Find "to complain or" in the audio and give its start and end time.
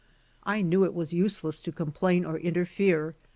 1.61-2.39